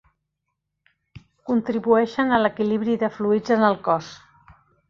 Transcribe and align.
Contribueixen 1.51 2.31
a 2.31 2.41
l'equilibri 2.47 2.99
de 3.05 3.13
fluids 3.19 3.57
en 3.61 3.71
el 3.73 3.81
cos. 3.91 4.13